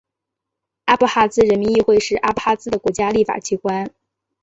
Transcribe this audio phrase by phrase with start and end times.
[0.85, 3.87] 阿布哈兹人民议会是阿布哈兹的国家立法机关。